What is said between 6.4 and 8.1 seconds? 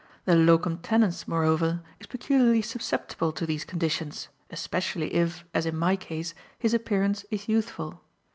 his appearance is youthful.